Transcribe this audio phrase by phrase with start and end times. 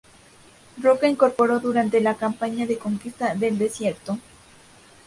[0.81, 4.17] Roca incorporó durante la campaña de Conquista del Desierto.